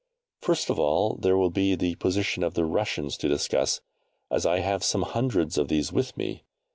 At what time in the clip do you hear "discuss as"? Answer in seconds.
3.29-4.47